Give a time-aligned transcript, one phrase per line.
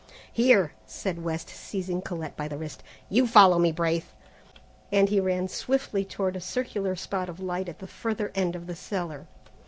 [0.33, 4.15] "Here," said West, seizing Colette by the wrist, "you follow me, Braith!"
[4.91, 8.65] and he ran swiftly toward a circular spot of light at the further end of
[8.65, 9.27] the cellar.